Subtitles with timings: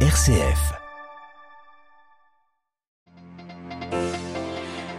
[0.00, 0.85] RCF.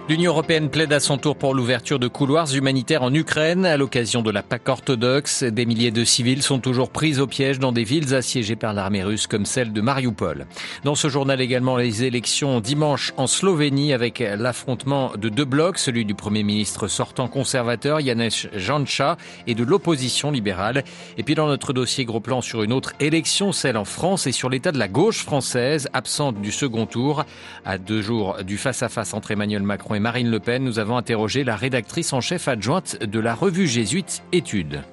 [0.10, 4.22] L'Union européenne plaide à son tour pour l'ouverture de couloirs humanitaires en Ukraine à l'occasion
[4.22, 5.43] de la Pâque orthodoxe.
[5.43, 9.04] Des milliers de civils sont toujours pris au piège dans des villes assiégées par l'armée
[9.04, 10.45] russe comme celle de Mariupol.
[10.85, 16.05] Dans ce journal également les élections dimanche en Slovénie avec l'affrontement de deux blocs, celui
[16.05, 20.85] du Premier ministre sortant conservateur Janez Janša et de l'opposition libérale.
[21.17, 24.31] Et puis dans notre dossier gros plan sur une autre élection, celle en France et
[24.31, 27.26] sur l'état de la gauche française absente du second tour.
[27.66, 31.43] À deux jours du face-à-face entre Emmanuel Macron et Marine Le Pen, nous avons interrogé
[31.43, 34.83] la rédactrice en chef adjointe de la revue jésuite Études.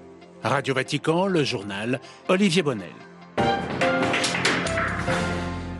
[0.42, 2.88] Radio Vatican, le journal Olivier Bonnel.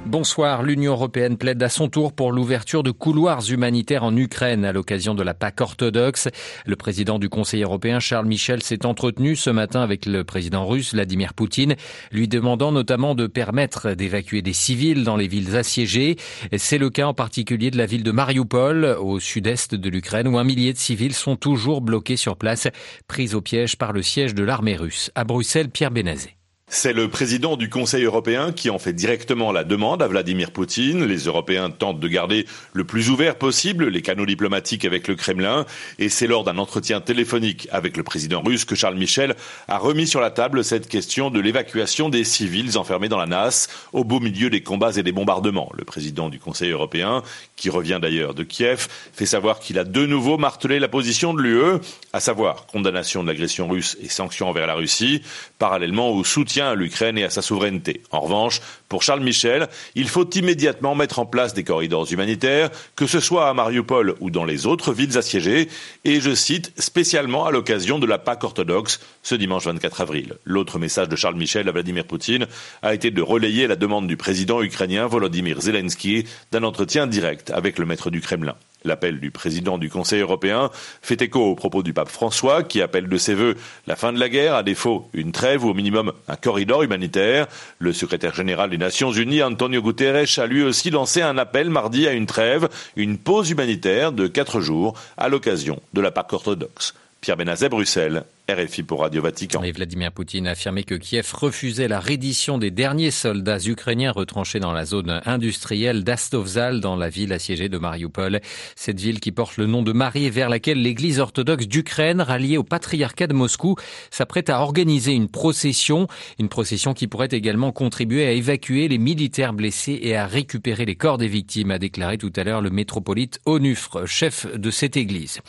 [0.07, 0.63] Bonsoir.
[0.63, 5.15] L'Union européenne plaide à son tour pour l'ouverture de couloirs humanitaires en Ukraine à l'occasion
[5.15, 6.29] de la Pâque orthodoxe.
[6.67, 10.93] Le président du Conseil européen, Charles Michel, s'est entretenu ce matin avec le président russe,
[10.93, 11.75] Vladimir Poutine,
[12.13, 16.17] lui demandant notamment de permettre d'évacuer des civils dans les villes assiégées.
[16.57, 20.39] C'est le cas en particulier de la ville de Mariupol, au sud-est de l'Ukraine, où
[20.39, 22.69] un millier de civils sont toujours bloqués sur place,
[23.09, 25.11] pris au piège par le siège de l'armée russe.
[25.15, 26.37] À Bruxelles, Pierre Bénazé.
[26.67, 31.05] C'est le président du Conseil européen qui en fait directement la demande à Vladimir Poutine.
[31.05, 35.67] Les Européens tentent de garder le plus ouvert possible les canaux diplomatiques avec le Kremlin.
[35.99, 39.37] Et c'est lors d'un entretien téléphonique avec le président russe que Charles Michel
[39.69, 43.69] a remis sur la table cette question de l'évacuation des civils enfermés dans la NAS
[43.93, 45.71] au beau milieu des combats et des bombardements.
[45.77, 47.23] Le président du Conseil européen,
[47.57, 51.43] qui revient d'ailleurs de Kiev, fait savoir qu'il a de nouveau martelé la position de
[51.43, 51.79] l'UE,
[52.15, 55.23] à savoir condamnation de l'agression russe et sanctions envers la Russie,
[55.59, 58.03] parallèlement au soutien à l'Ukraine et à sa souveraineté.
[58.11, 63.07] En revanche, pour Charles Michel, il faut immédiatement mettre en place des corridors humanitaires, que
[63.07, 65.69] ce soit à Mariupol ou dans les autres villes assiégées,
[66.05, 70.35] et je cite, spécialement à l'occasion de la Pâque orthodoxe ce dimanche 24 avril.
[70.45, 72.47] L'autre message de Charles Michel à Vladimir Poutine
[72.83, 77.79] a été de relayer la demande du président ukrainien Volodymyr Zelensky d'un entretien direct avec
[77.79, 78.55] le maître du Kremlin.
[78.87, 83.09] L'appel du président du Conseil européen fait écho aux propos du pape François qui appelle
[83.09, 83.57] de ses voeux
[83.87, 87.47] la fin de la guerre, à défaut une trêve ou au minimum un corridor humanitaire.
[87.79, 92.07] Le secrétaire général des Nations Unies, Antonio Guterres, a lui aussi lancé un appel mardi
[92.07, 96.93] à une trêve, une pause humanitaire de quatre jours à l'occasion de la Pâque orthodoxe.
[97.23, 98.25] Pierre Benazet, Bruxelles.
[98.47, 99.63] RFI pour Radio Vatican.
[99.63, 104.61] Et Vladimir Poutine a affirmé que Kiev refusait la reddition des derniers soldats ukrainiens retranchés
[104.61, 108.43] dans la zone industrielle d'Astovzal dans la ville assiégée de Mariupol.
[108.77, 112.59] Cette ville qui porte le nom de Marie et vers laquelle l'église orthodoxe d'Ukraine, ralliée
[112.59, 113.77] au patriarcat de Moscou,
[114.11, 116.07] s'apprête à organiser une procession.
[116.39, 120.97] Une procession qui pourrait également contribuer à évacuer les militaires blessés et à récupérer les
[120.97, 125.41] corps des victimes, a déclaré tout à l'heure le métropolite Onufre, chef de cette église.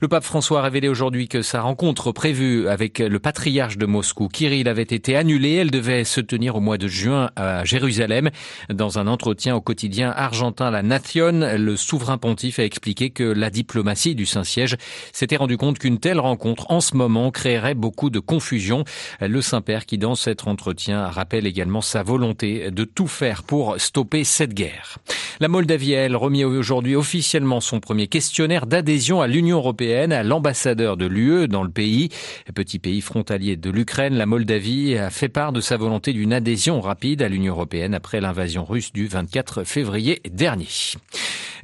[0.00, 4.28] Le pape François a révélé aujourd'hui que sa rencontre prévue avec le patriarche de Moscou,
[4.28, 5.54] Kirill, avait été annulée.
[5.54, 8.30] Elle devait se tenir au mois de juin à Jérusalem.
[8.72, 13.50] Dans un entretien au quotidien argentin La Nation, le souverain pontife a expliqué que la
[13.50, 14.76] diplomatie du Saint-Siège
[15.12, 18.84] s'était rendu compte qu'une telle rencontre en ce moment créerait beaucoup de confusion.
[19.20, 24.24] Le Saint-Père qui dans cet entretien rappelle également sa volonté de tout faire pour stopper
[24.24, 24.98] cette guerre.
[25.40, 30.96] La Moldavie, elle, remis aujourd'hui officiellement son premier questionnaire d'adhésion à l'Union européenne à l'ambassadeur
[30.96, 32.10] de l'UE dans le pays.
[32.54, 36.80] Petit pays frontalier de l'Ukraine, la Moldavie a fait part de sa volonté d'une adhésion
[36.80, 40.68] rapide à l'Union européenne après l'invasion russe du 24 février dernier.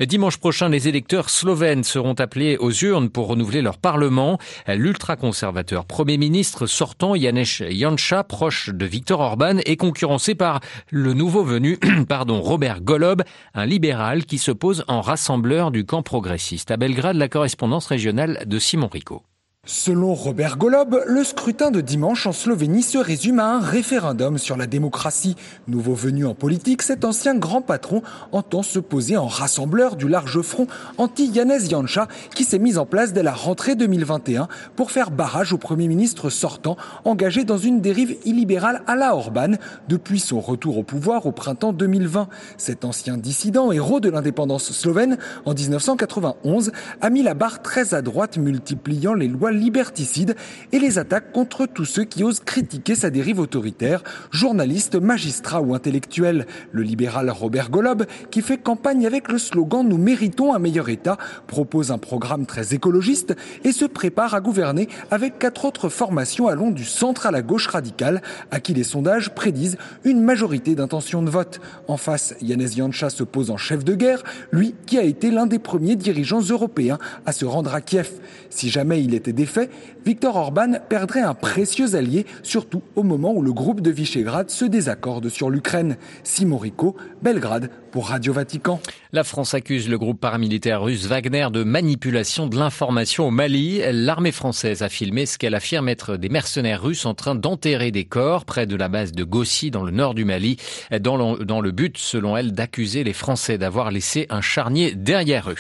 [0.00, 4.38] Dimanche prochain, les électeurs slovènes seront appelés aux urnes pour renouveler leur parlement.
[4.68, 10.60] L'ultra-conservateur Premier ministre sortant Janez Janša, proche de Viktor Orban, est concurrencé par
[10.90, 11.78] le nouveau venu,
[12.08, 13.22] pardon, Robert Golob,
[13.54, 16.70] un libéral qui se pose en rassembleur du camp progressiste.
[16.70, 19.22] À Belgrade, la correspondance régionale de Simon Rico.
[19.68, 24.56] Selon Robert Golob, le scrutin de dimanche en Slovénie se résume à un référendum sur
[24.56, 25.34] la démocratie.
[25.66, 28.00] Nouveau venu en politique, cet ancien grand patron
[28.30, 30.68] entend se poser en rassembleur du large front
[30.98, 34.46] anti-Janez Janša qui s'est mis en place dès la rentrée 2021
[34.76, 39.54] pour faire barrage au Premier ministre sortant engagé dans une dérive illibérale à la Orban
[39.88, 42.28] depuis son retour au pouvoir au printemps 2020.
[42.56, 46.70] Cet ancien dissident, héros de l'indépendance slovène en 1991,
[47.00, 50.36] a mis la barre très à droite multipliant les lois liberticide
[50.72, 55.74] et les attaques contre tous ceux qui osent critiquer sa dérive autoritaire, journalistes, magistrats ou
[55.74, 56.46] intellectuels.
[56.72, 61.18] Le libéral Robert Golob, qui fait campagne avec le slogan Nous méritons un meilleur État,
[61.46, 66.70] propose un programme très écologiste et se prépare à gouverner avec quatre autres formations allant
[66.70, 71.30] du centre à la gauche radicale, à qui les sondages prédisent une majorité d'intention de
[71.30, 71.60] vote.
[71.88, 75.46] En face, Yanis Janša se pose en chef de guerre, lui qui a été l'un
[75.46, 78.10] des premiers dirigeants européens à se rendre à Kiev.
[78.50, 79.70] Si jamais il était effet,
[80.04, 84.64] Viktor Orban perdrait un précieux allié, surtout au moment où le groupe de Visegrad se
[84.64, 85.96] désaccorde sur l'Ukraine.
[86.24, 88.80] Simon Rico, Belgrade pour Radio Vatican.
[89.16, 93.80] La France accuse le groupe paramilitaire russe Wagner de manipulation de l'information au Mali.
[93.90, 98.04] L'armée française a filmé ce qu'elle affirme être des mercenaires russes en train d'enterrer des
[98.04, 100.58] corps près de la base de Gossi dans le nord du Mali,
[101.00, 105.56] dans le, but, selon elle, d'accuser les Français d'avoir laissé un charnier derrière eux.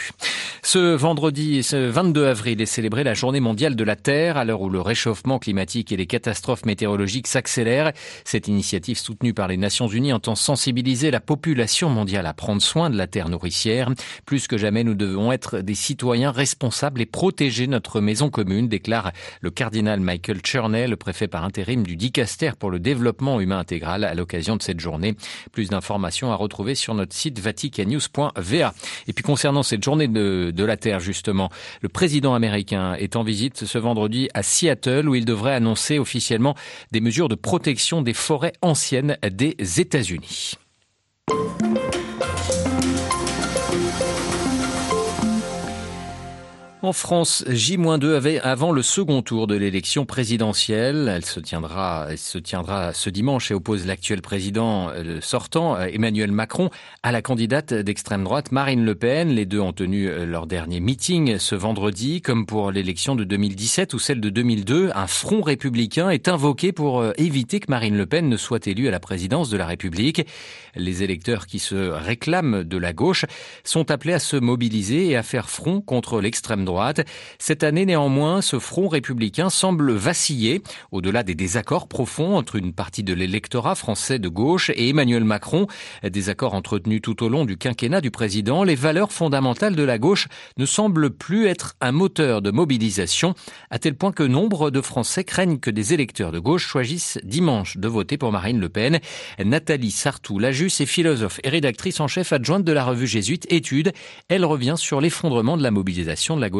[0.62, 4.60] Ce vendredi, ce 22 avril, est célébrée la journée mondiale de la Terre, à l'heure
[4.60, 7.92] où le réchauffement climatique et les catastrophes météorologiques s'accélèrent.
[8.24, 12.90] Cette initiative soutenue par les Nations Unies entend sensibiliser la population mondiale à prendre soin
[12.90, 13.30] de la Terre
[14.24, 19.12] Plus que jamais, nous devons être des citoyens responsables et protéger notre maison commune, déclare
[19.40, 24.04] le cardinal Michael Cherney, le préfet par intérim du Dicaster pour le développement humain intégral
[24.04, 25.14] à l'occasion de cette journée.
[25.52, 28.74] Plus d'informations à retrouver sur notre site vaticannews.va.
[29.06, 31.50] Et puis concernant cette journée de la Terre, justement.
[31.80, 36.54] Le président américain est en visite ce vendredi à Seattle où il devrait annoncer officiellement
[36.92, 40.54] des mesures de protection des forêts anciennes des États-Unis.
[44.06, 44.35] Bye.
[46.86, 51.12] En France, J-2 avant le second tour de l'élection présidentielle.
[51.12, 56.70] Elle se tiendra, se tiendra ce dimanche et oppose l'actuel président le sortant, Emmanuel Macron,
[57.02, 59.30] à la candidate d'extrême droite, Marine Le Pen.
[59.30, 63.98] Les deux ont tenu leur dernier meeting ce vendredi, comme pour l'élection de 2017 ou
[63.98, 64.92] celle de 2002.
[64.94, 68.92] Un front républicain est invoqué pour éviter que Marine Le Pen ne soit élue à
[68.92, 70.24] la présidence de la République.
[70.76, 73.24] Les électeurs qui se réclament de la gauche
[73.64, 76.75] sont appelés à se mobiliser et à faire front contre l'extrême droite
[77.38, 80.62] cette année, néanmoins, ce front républicain semble vaciller
[80.92, 85.66] au-delà des désaccords profonds entre une partie de l'électorat français de gauche et Emmanuel Macron.
[86.02, 88.64] Des accords entretenus tout au long du quinquennat du président.
[88.64, 90.28] Les valeurs fondamentales de la gauche
[90.58, 93.34] ne semblent plus être un moteur de mobilisation,
[93.70, 97.76] à tel point que nombre de Français craignent que des électeurs de gauche choisissent dimanche
[97.76, 99.00] de voter pour Marine Le Pen.
[99.42, 103.92] Nathalie Sartou-Lajus est philosophe et rédactrice en chef adjointe de la revue Jésuite Études.
[104.28, 106.55] Elle revient sur l'effondrement de la mobilisation de la gauche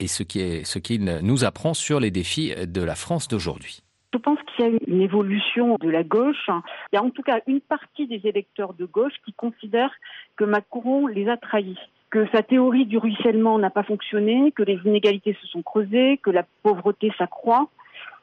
[0.00, 3.80] et ce qui ce qu'il nous apprend sur les défis de la France d'aujourd'hui.
[4.14, 6.48] Je pense qu'il y a une évolution de la gauche.
[6.92, 9.94] Il y a en tout cas une partie des électeurs de gauche qui considèrent
[10.36, 11.78] que Macron les a trahis
[12.10, 16.30] que sa théorie du ruissellement n'a pas fonctionné, que les inégalités se sont creusées, que
[16.30, 17.68] la pauvreté s'accroît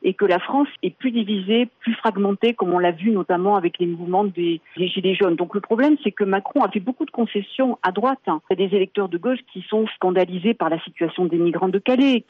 [0.03, 3.79] et que la France est plus divisée, plus fragmentée, comme on l'a vu notamment avec
[3.79, 5.35] les mouvements des, Gilets jaunes.
[5.35, 8.19] Donc le problème, c'est que Macron a fait beaucoup de concessions à droite.
[8.27, 8.41] Hein.
[8.49, 11.69] Il y a des électeurs de gauche qui sont scandalisés par la situation des migrants
[11.69, 12.25] de Calais,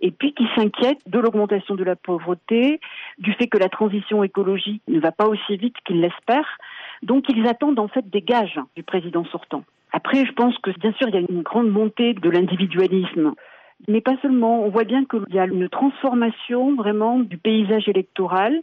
[0.00, 2.80] et puis qui s'inquiètent de l'augmentation de la pauvreté,
[3.18, 6.58] du fait que la transition écologique ne va pas aussi vite qu'ils l'espèrent.
[7.02, 9.64] Donc ils attendent en fait des gages du président sortant.
[9.92, 13.34] Après, je pense que bien sûr, il y a une grande montée de l'individualisme.
[13.86, 14.64] Mais pas seulement.
[14.64, 18.62] On voit bien qu'il y a une transformation vraiment du paysage électoral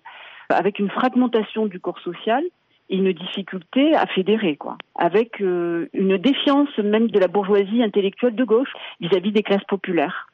[0.49, 2.43] avec une fragmentation du corps social
[2.89, 8.35] et une difficulté à fédérer, quoi, avec euh, une défiance même de la bourgeoisie intellectuelle
[8.35, 10.27] de gauche vis-à-vis des classes populaires.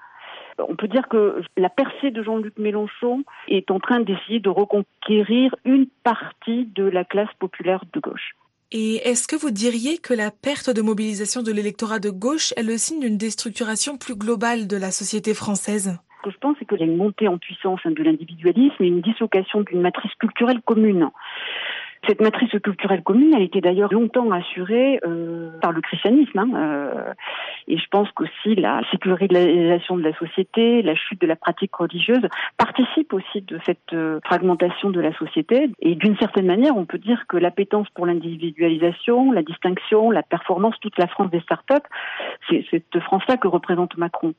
[0.59, 5.55] On peut dire que la percée de Jean-Luc Mélenchon est en train d'essayer de reconquérir
[5.63, 8.35] une partie de la classe populaire de gauche.
[8.73, 12.63] Et est-ce que vous diriez que la perte de mobilisation de l'électorat de gauche est
[12.63, 16.00] le signe d'une déstructuration plus globale de la société française?
[16.19, 18.88] Ce que je pense, c'est qu'il y a une montée en puissance de l'individualisme et
[18.88, 21.09] une dislocation d'une matrice culturelle commune.
[22.07, 26.39] Cette matrice culturelle commune, elle était d'ailleurs longtemps assurée euh, par le christianisme.
[26.39, 27.13] Hein, euh,
[27.67, 32.27] et je pense qu'aussi la sécularisation de la société, la chute de la pratique religieuse
[32.58, 35.70] participent aussi de cette euh, fragmentation de la société.
[35.79, 40.75] Et d'une certaine manière, on peut dire que l'appétence pour l'individualisation, la distinction, la performance,
[40.81, 41.88] toute la France des startups,
[42.50, 44.34] c'est cette France-là que représente Macron.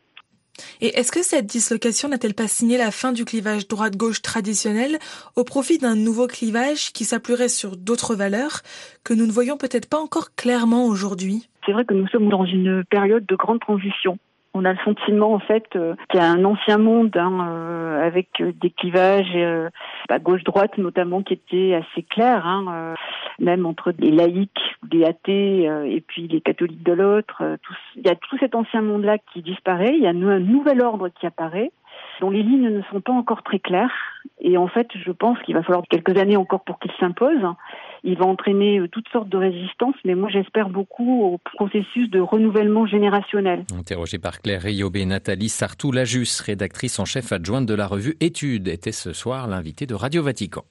[0.81, 4.99] Et est-ce que cette dislocation n'a-t-elle pas signé la fin du clivage droite-gauche traditionnel
[5.37, 8.61] au profit d'un nouveau clivage qui s'appuierait sur d'autres valeurs
[9.05, 11.49] que nous ne voyons peut-être pas encore clairement aujourd'hui?
[11.65, 14.19] C'est vrai que nous sommes dans une période de grande transition
[14.55, 18.07] on a le sentiment en fait euh, qu'il y a un ancien monde hein, euh,
[18.07, 19.37] avec euh, des clivages
[20.09, 22.95] à gauche-droite notamment qui étaient assez clairs, hein,
[23.39, 24.51] même entre les laïcs,
[24.91, 27.43] les athées et puis les catholiques de l'autre.
[27.97, 31.09] il y a tout cet ancien monde-là qui disparaît, il y a un nouvel ordre
[31.09, 31.71] qui apparaît
[32.21, 34.12] dont les lignes ne sont pas encore très claires.
[34.45, 37.41] Et en fait, je pense qu'il va falloir quelques années encore pour qu'il s'impose.
[38.03, 42.19] Il va entraîner euh, toutes sortes de résistances, mais moi j'espère beaucoup au processus de
[42.19, 43.65] renouvellement générationnel.
[43.79, 48.91] Interrogée par Claire Riobé, Nathalie Sartou-Lajus, rédactrice en chef adjointe de la revue Études, était
[48.91, 50.65] ce soir l'invitée de Radio Vatican.